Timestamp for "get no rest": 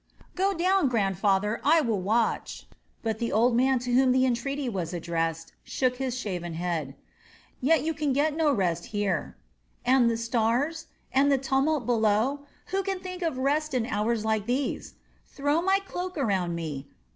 8.11-8.85